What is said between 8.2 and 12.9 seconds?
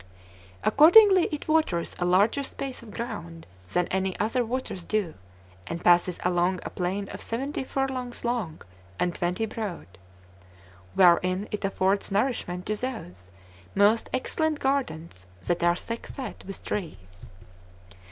long, and twenty broad; wherein it affords nourishment to